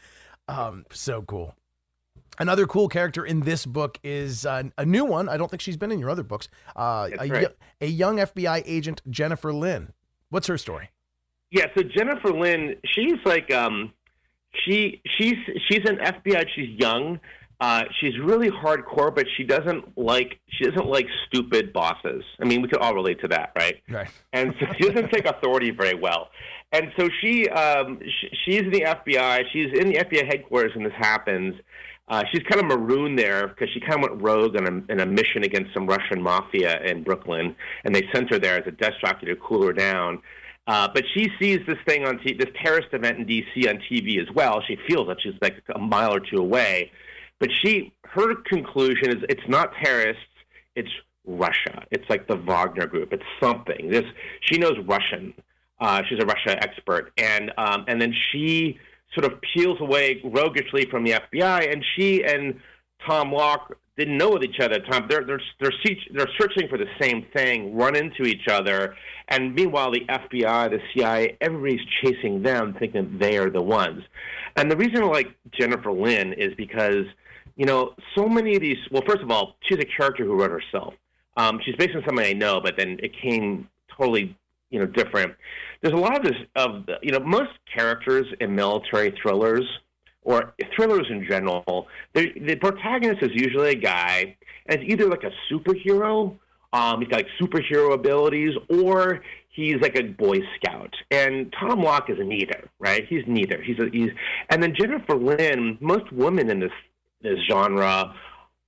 [0.46, 1.54] Um, so cool.
[2.38, 5.28] Another cool character in this book is uh, a new one.
[5.28, 6.48] I don't think she's been in your other books.
[6.74, 7.48] Uh, a, right.
[7.80, 9.92] a young FBI agent, Jennifer Lynn.
[10.30, 10.90] What's her story?
[11.54, 13.92] Yeah, so Jennifer Lynn, she's like um
[14.64, 15.36] she she's
[15.68, 17.20] she's an FBI, she's young.
[17.60, 22.24] Uh, she's really hardcore, but she doesn't like she doesn't like stupid bosses.
[22.40, 23.80] I mean, we could all relate to that, right?
[23.88, 24.08] Right.
[24.32, 26.30] And so she doesn't take authority very well.
[26.72, 29.44] And so she um, sh- she's in the FBI.
[29.52, 31.54] She's in the FBI headquarters, and this happens.
[32.08, 34.98] Uh, she's kind of marooned there because she kind of went rogue on a, in
[34.98, 38.72] a mission against some Russian mafia in Brooklyn, and they sent her there as a
[38.72, 40.20] desk jockey to cool her down.
[40.66, 43.68] Uh, but she sees this thing on t- this terrorist event in D.C.
[43.68, 44.62] on TV as well.
[44.66, 46.90] She feels that she's like a mile or two away,
[47.38, 50.22] but she her conclusion is it's not terrorists,
[50.74, 50.88] it's
[51.26, 51.84] Russia.
[51.90, 53.12] It's like the Wagner Group.
[53.12, 53.90] It's something.
[53.90, 54.04] This
[54.40, 55.34] she knows Russian.
[55.80, 58.78] Uh, she's a Russia expert, and um, and then she
[59.12, 62.60] sort of peels away roguishly from the FBI, and she and
[63.06, 65.06] Tom Locke didn't know each other at the time.
[65.08, 68.96] They're, they're, they're, they're searching for the same thing, run into each other,
[69.28, 74.02] and meanwhile, the FBI, the CIA, everybody's chasing them, thinking they are the ones.
[74.56, 77.04] And the reason I like Jennifer Lynn is because,
[77.56, 80.50] you know, so many of these, well, first of all, she's a character who wrote
[80.50, 80.94] herself.
[81.36, 84.36] Um, she's based on somebody I know, but then it came totally,
[84.70, 85.34] you know, different.
[85.80, 89.66] There's a lot of this, of, you know, most characters in military thrillers–
[90.24, 95.30] or thrillers in general, the protagonist is usually a guy, and it's either like a
[95.52, 96.36] superhero,
[96.72, 100.92] um, he's got like superhero abilities, or he's like a Boy Scout.
[101.10, 103.06] And Tom Locke is neither, right?
[103.06, 103.62] He's neither.
[103.62, 104.10] He's a, he's,
[104.50, 105.78] and then Jennifer Lynn.
[105.80, 106.72] Most women in this
[107.22, 108.14] this genre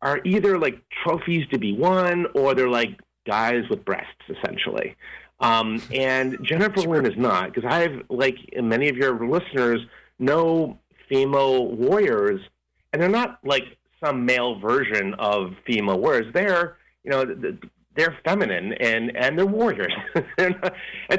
[0.03, 4.95] are either like trophies to be won, or they're like guys with breasts, essentially.
[5.41, 9.81] Um, and Jennifer Lynn is not, because I've like many of your listeners
[10.19, 12.41] know female warriors,
[12.93, 13.65] and they're not like
[14.05, 16.33] some male version of female warriors.
[16.35, 17.25] They're you know
[17.97, 19.93] they're feminine and and they're warriors,
[20.39, 20.55] and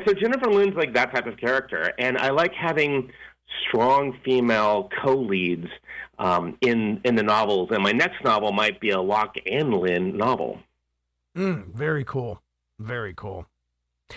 [0.05, 3.11] so Jennifer Lynn's like that type of character, and I like having
[3.67, 5.67] strong female co-leads
[6.19, 7.69] um, in in the novels.
[7.71, 10.59] And my next novel might be a Locke and Lynn novel.
[11.35, 12.41] Mm, very cool,
[12.79, 13.45] very cool.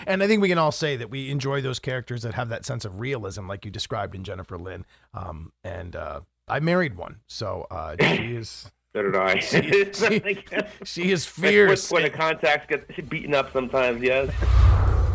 [0.06, 2.64] And I think we can all say that we enjoy those characters that have that
[2.64, 4.84] sense of realism, like you described in Jennifer Lynn.
[5.14, 8.70] Um, and uh, I married one, so uh, she is.
[8.94, 9.34] So did I.
[9.40, 10.44] She, she,
[10.84, 11.90] she is fierce.
[11.90, 14.32] When the contacts get beaten up sometimes, yes.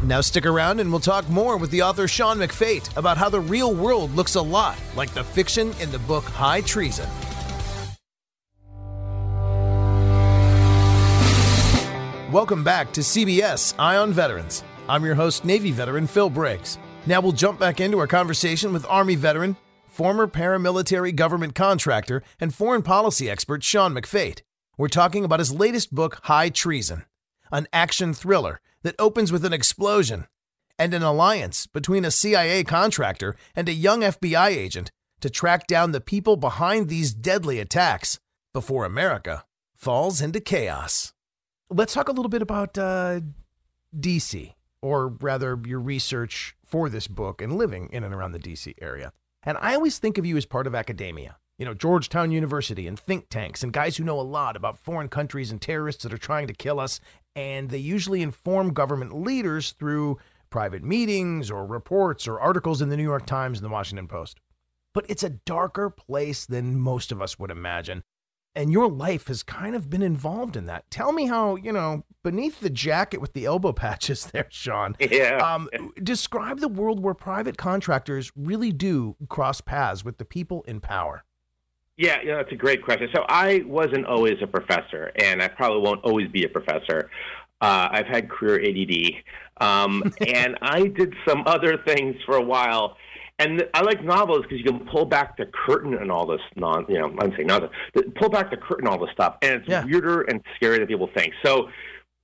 [0.03, 3.39] Now stick around and we'll talk more with the author Sean McFate about how the
[3.39, 7.09] real world looks a lot like the fiction in the book High Treason.
[12.35, 14.61] Welcome back to CBS Eye on Veterans.
[14.89, 16.77] I'm your host, Navy veteran Phil Briggs.
[17.05, 19.55] Now we'll jump back into our conversation with Army veteran,
[19.87, 24.41] former paramilitary government contractor, and foreign policy expert Sean McFate.
[24.77, 27.05] We're talking about his latest book, High Treason,
[27.53, 30.27] an action thriller that opens with an explosion
[30.77, 35.93] and an alliance between a CIA contractor and a young FBI agent to track down
[35.93, 38.19] the people behind these deadly attacks
[38.51, 41.13] before America falls into chaos.
[41.71, 43.21] Let's talk a little bit about uh,
[43.99, 48.75] DC, or rather, your research for this book and living in and around the DC
[48.79, 49.11] area.
[49.41, 51.37] And I always think of you as part of academia.
[51.57, 55.09] You know, Georgetown University and think tanks and guys who know a lot about foreign
[55.09, 56.99] countries and terrorists that are trying to kill us.
[57.35, 60.19] And they usually inform government leaders through
[60.51, 64.39] private meetings or reports or articles in the New York Times and the Washington Post.
[64.93, 68.03] But it's a darker place than most of us would imagine
[68.55, 70.89] and your life has kind of been involved in that.
[70.89, 74.95] Tell me how, you know, beneath the jacket with the elbow patches there, Sean.
[74.99, 75.37] Yeah.
[75.37, 75.69] Um,
[76.01, 81.23] describe the world where private contractors really do cross paths with the people in power.
[81.97, 83.07] Yeah, yeah, that's a great question.
[83.15, 87.09] So I wasn't always a professor, and I probably won't always be a professor.
[87.61, 92.97] Uh, I've had career ADD, um, and I did some other things for a while
[93.39, 96.85] and I like novels because you can pull back the curtain and all this non,
[96.87, 97.73] you know, I'm saying nonsense.
[98.15, 99.83] Pull back the curtain, all this stuff, and it's yeah.
[99.83, 101.33] weirder and scarier than people think.
[101.43, 101.69] So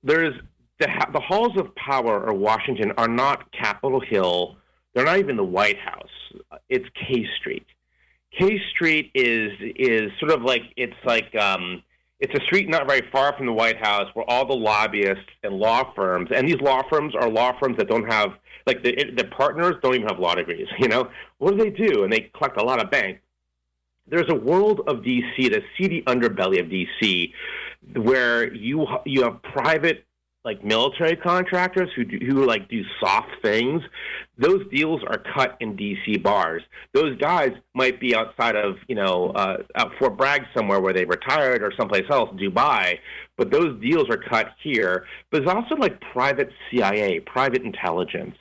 [0.02, 0.34] there's
[0.78, 4.56] the the halls of power or Washington are not Capitol Hill.
[4.94, 6.10] They're not even the White House.
[6.68, 7.66] It's K Street.
[8.38, 11.82] K Street is is sort of like it's like um,
[12.22, 15.54] it's a street not very far from the White House where all the lobbyists and
[15.54, 18.30] law firms and these law firms are law firms that don't have
[18.64, 20.68] like the the partners don't even have law degrees.
[20.78, 22.04] You know what do they do?
[22.04, 23.20] And they collect a lot of bank.
[24.06, 27.32] There's a world of DC, the seedy underbelly of DC,
[27.94, 30.04] where you you have private
[30.44, 33.80] like military contractors who do, who like do soft things,
[34.36, 36.62] those deals are cut in DC bars.
[36.94, 41.04] Those guys might be outside of you know uh, out Fort Bragg somewhere where they
[41.04, 42.98] retired or someplace else, Dubai.
[43.36, 45.06] But those deals are cut here.
[45.30, 48.36] But there's also like private CIA, private intelligence.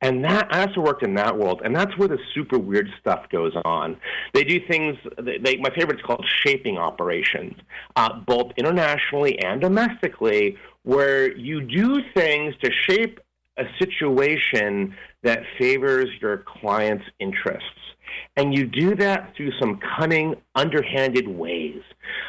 [0.00, 3.28] And that I also worked in that world, and that's where the super weird stuff
[3.30, 3.96] goes on.
[4.32, 4.96] They do things.
[5.18, 7.54] They, they my favorite is called shaping operations,
[7.96, 13.20] uh, both internationally and domestically, where you do things to shape
[13.58, 17.68] a situation that favors your client's interests.
[18.36, 21.82] And you do that through some cunning, underhanded ways.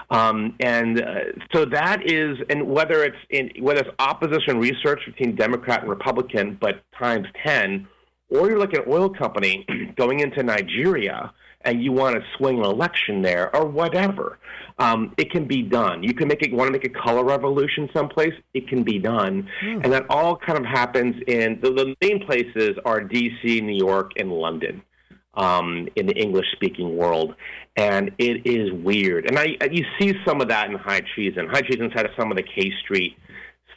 [0.10, 1.20] Um, and uh,
[1.54, 6.58] so that is, and whether it's in whether it's opposition research between Democrat and Republican,
[6.60, 7.88] but times ten,
[8.30, 9.66] or you're like an oil company
[9.96, 11.32] going into Nigeria
[11.64, 14.40] and you want to swing an election there or whatever,
[14.80, 16.04] um, it can be done.
[16.04, 16.52] You can make it.
[16.52, 18.34] Want to make a color revolution someplace?
[18.54, 19.84] It can be done, mm.
[19.84, 24.12] and that all kind of happens in the, the main places are D.C., New York,
[24.18, 24.82] and London.
[25.34, 27.36] Um, in the English-speaking world,
[27.78, 29.30] and it is weird.
[29.30, 31.48] And I, you see some of that in High Treason.
[31.48, 33.18] High Treason's had some of the K Street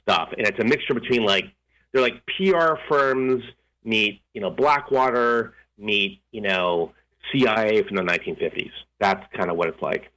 [0.03, 1.45] stuff, and it's a mixture between like
[1.93, 3.45] they're like PR firms
[3.85, 6.93] meet you know Blackwater meet you know
[7.33, 8.71] CIA from the 1950s.
[9.01, 10.11] That's kind of what it's like.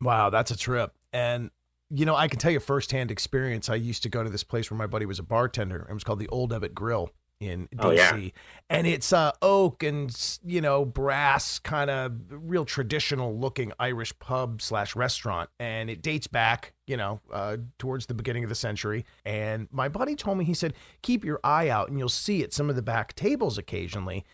[0.00, 0.92] Wow, that's a trip.
[1.12, 1.50] And
[1.90, 3.68] you know, I can tell you firsthand experience.
[3.68, 5.86] I used to go to this place where my buddy was a bartender.
[5.88, 7.78] It was called the Old Ebbitt Grill in DC.
[7.78, 8.28] Oh, yeah.
[8.68, 14.62] And it's uh, oak and, you know, brass, kind of real traditional looking Irish pub
[14.62, 15.50] slash restaurant.
[15.60, 19.04] And it dates back, you know, uh, towards the beginning of the century.
[19.24, 22.52] And my buddy told me, he said, keep your eye out and you'll see at
[22.52, 24.24] some of the back tables occasionally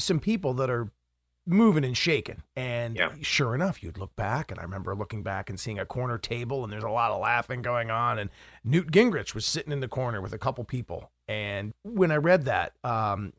[0.00, 0.90] some people that are
[1.50, 2.42] moving and shaking.
[2.56, 3.10] And yeah.
[3.20, 6.64] sure enough, you'd look back, and I remember looking back and seeing a corner table,
[6.64, 8.18] and there's a lot of laughing going on.
[8.18, 8.30] And
[8.64, 11.10] Newt Gingrich was sitting in the corner with a couple people.
[11.28, 13.32] And when I read that, um,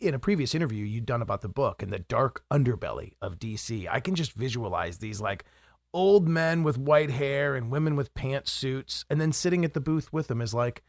[0.00, 3.86] in a previous interview you'd done about the book and the dark underbelly of DC,
[3.90, 5.44] I can just visualize these like
[5.94, 10.12] old men with white hair and women with pantsuits, and then sitting at the booth
[10.12, 10.82] with them is like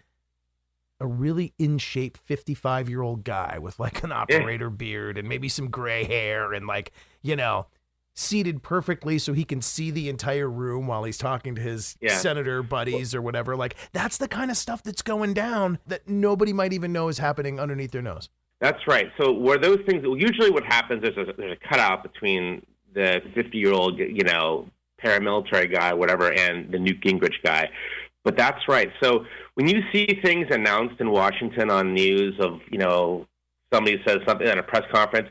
[0.99, 4.75] a really in shape 55 year old guy with like an operator yeah.
[4.75, 6.91] beard and maybe some gray hair and like,
[7.21, 7.67] you know,
[8.15, 12.17] seated perfectly so he can see the entire room while he's talking to his yeah.
[12.17, 13.55] senator buddies or whatever.
[13.55, 17.19] Like, that's the kind of stuff that's going down that nobody might even know is
[17.19, 18.29] happening underneath their nose.
[18.59, 19.11] That's right.
[19.21, 23.21] So, where those things usually what happens is there's a, there's a cutout between the
[23.35, 24.67] 50 year old, you know,
[24.99, 27.69] paramilitary guy, whatever, and the Newt Gingrich guy.
[28.23, 28.89] But that's right.
[29.01, 29.25] So
[29.57, 33.25] when you see things announced in Washington on news of, you know,
[33.73, 35.29] somebody says something at a press conference,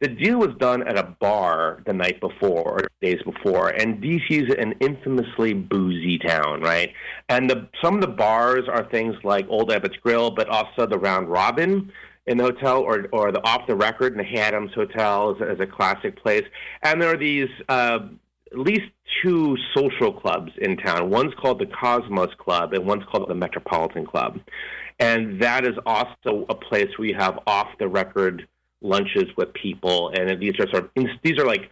[0.00, 4.30] the deal was done at a bar the night before or days before, and DC
[4.30, 6.92] is an infamously boozy town, right?
[7.30, 10.98] And the, some of the bars are things like Old Ebbitt's Grill, but also the
[10.98, 11.90] Round Robin
[12.26, 15.60] in the hotel, or or the Off the Record in the Adams Hotel as, as
[15.60, 16.44] a classic place.
[16.82, 18.00] And there are these uh,
[18.52, 18.90] at least
[19.22, 21.10] two social clubs in town.
[21.10, 24.38] One's called the Cosmos Club, and one's called the Metropolitan Club.
[24.98, 28.46] And that is also a place where you have off the record
[28.82, 30.12] lunches with people.
[30.14, 30.90] And these are sort of
[31.22, 31.70] these are like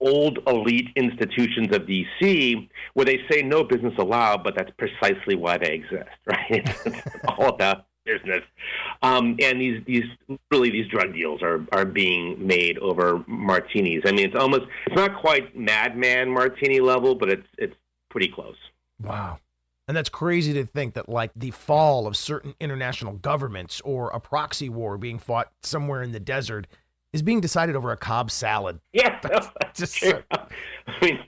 [0.00, 5.58] old elite institutions of DC where they say no business allowed, but that's precisely why
[5.58, 6.74] they exist, right?
[6.86, 8.42] it's all about business.
[9.02, 10.04] Um, and these these
[10.50, 14.02] really these drug deals are are being made over martinis.
[14.06, 17.76] I mean, it's almost it's not quite Mad Men martini level, but it's it's
[18.10, 18.56] pretty close.
[19.02, 19.38] Wow.
[19.88, 24.20] And that's crazy to think that, like, the fall of certain international governments or a
[24.20, 26.68] proxy war being fought somewhere in the desert
[27.12, 28.78] is being decided over a Cobb salad.
[28.92, 30.04] Yeah, that's, that's just.
[30.30, 30.46] I
[31.02, 31.18] mean,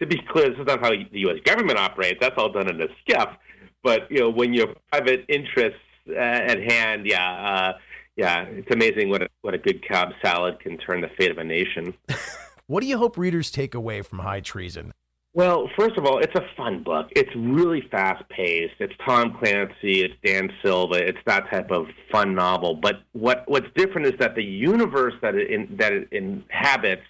[0.00, 1.36] to be clear, this is not how the U.S.
[1.44, 2.18] government operates.
[2.20, 3.36] That's all done in a SCIF.
[3.84, 5.78] But you know, when your private interests
[6.16, 7.78] at hand, yeah, uh,
[8.16, 11.38] yeah, it's amazing what a, what a good Cobb salad can turn the fate of
[11.38, 11.94] a nation.
[12.66, 14.92] what do you hope readers take away from High Treason?
[15.34, 17.08] Well, first of all, it's a fun book.
[17.14, 18.74] It's really fast paced.
[18.80, 22.74] It's Tom Clancy, it's Dan Silva, it's that type of fun novel.
[22.74, 27.02] But what what's different is that the universe that it in, that it inhabits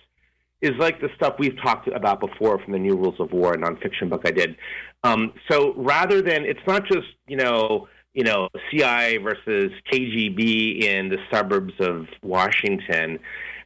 [0.61, 3.57] is like the stuff we've talked about before from the New Rules of War a
[3.57, 4.57] nonfiction book I did.
[5.05, 7.89] Um, so rather than it's not just you know
[8.19, 13.21] you know, CIA versus KGB in the suburbs of Washington.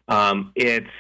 [0.08, 0.90] Um, it's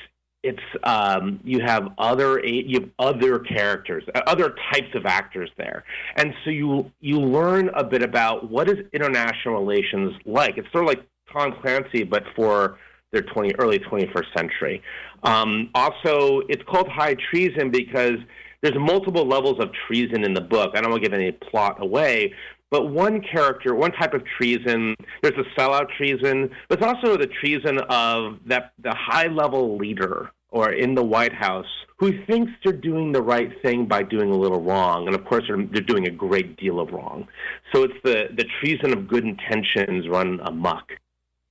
[0.42, 5.84] it's um, you have other you have other characters, uh, other types of actors there,
[6.16, 10.56] and so you you learn a bit about what is international relations like.
[10.56, 12.78] It's sort of like Tom Clancy, but for
[13.12, 14.82] their 20 early 21st century.
[15.24, 18.16] Um, also, it's called high treason because
[18.62, 20.72] there's multiple levels of treason in the book.
[20.74, 22.32] I don't want to give any plot away,
[22.72, 26.50] but one character, one type of treason, there's a sellout treason.
[26.68, 31.34] but it's also the treason of that the high level leader or in the White
[31.34, 31.66] House
[31.98, 35.44] who thinks they're doing the right thing by doing a little wrong, and of course
[35.46, 37.28] they're, they're doing a great deal of wrong.
[37.74, 40.92] So it's the the treason of good intentions run amok.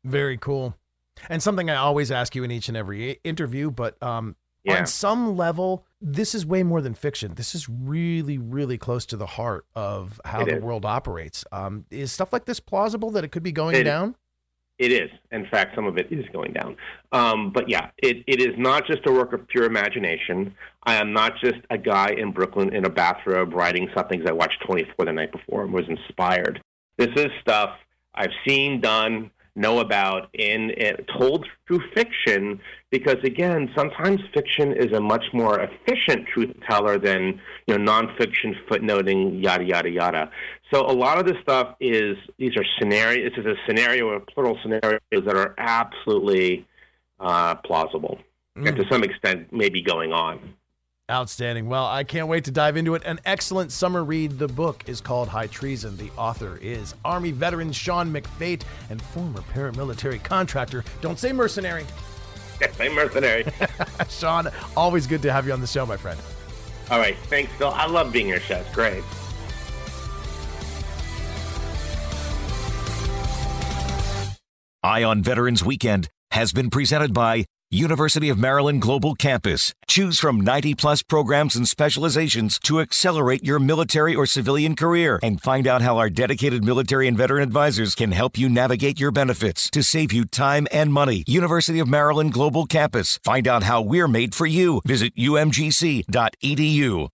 [0.04, 0.76] Very cool.
[1.30, 4.80] And something I always ask you in each and every interview, but um, Yeah.
[4.80, 7.34] on some level, this is way more than fiction.
[7.36, 10.64] This is really, really close to the heart of how It the is.
[10.64, 11.44] world operates.
[11.52, 14.16] Um, is stuff like this plausible that it could be going It- down?
[14.78, 15.12] It is.
[15.32, 16.76] In fact, some of it is going down.
[17.12, 20.56] Um, but yeah, it, it is not just a work of pure imagination.
[20.84, 24.60] I am not just a guy in Brooklyn in a bathrobe writing something I watched
[24.66, 26.64] 24 the night before and was inspired.
[26.98, 27.70] This is stuff
[28.16, 34.92] I've seen done, know about, and it told through fiction because, again, sometimes fiction is
[34.94, 40.32] a much more efficient truth teller than you know nonfiction footnoting, yada, yada, yada.
[40.74, 43.32] So a lot of this stuff is these are scenarios.
[43.36, 46.66] This is a scenario or plural scenarios that are absolutely
[47.20, 48.20] uh, plausible,
[48.56, 50.56] and to some extent, maybe going on.
[51.12, 51.68] Outstanding.
[51.68, 53.04] Well, I can't wait to dive into it.
[53.04, 54.40] An excellent summer read.
[54.40, 55.98] The book is called High Treason.
[55.98, 60.86] The author is Army veteran Sean McFate and former paramilitary contractor.
[61.02, 61.86] Don't say mercenary.
[62.78, 63.46] Same mercenary.
[64.10, 64.48] Sean,
[64.78, 66.18] always good to have you on the show, my friend.
[66.90, 67.72] All right, thanks, Phil.
[67.72, 68.60] I love being your show.
[68.60, 69.04] It's great.
[74.82, 79.74] Eye on Veterans Weekend has been presented by University of Maryland Global Campus.
[79.88, 85.42] Choose from 90 plus programs and specializations to accelerate your military or civilian career and
[85.42, 89.70] find out how our dedicated military and veteran advisors can help you navigate your benefits
[89.70, 91.24] to save you time and money.
[91.28, 93.20] University of Maryland Global Campus.
[93.24, 94.82] Find out how we're made for you.
[94.86, 97.08] Visit umgc.edu.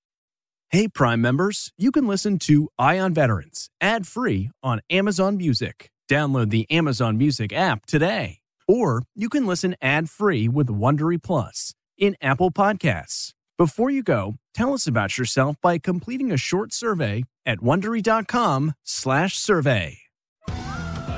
[0.69, 5.91] Hey, Prime members, you can listen to Eye on Veterans ad free on Amazon Music.
[6.09, 8.39] Download the Amazon Music app today.
[8.67, 13.31] Or you can listen ad free with Wondery Plus in Apple Podcasts.
[13.57, 20.06] Before you go, tell us about yourself by completing a short survey at wondery.com/slash survey.